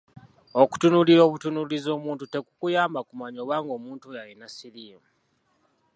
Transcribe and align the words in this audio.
Okutunuulira 0.61 1.21
obutuunuulizi 1.23 1.89
omuntu 1.97 2.23
tekukuyamba 2.31 2.99
kumanya 3.07 3.39
oba 3.43 3.55
ng’omuntu 3.63 4.03
oyo 4.09 4.19
alina 4.23 4.47
siriimu. 4.49 5.07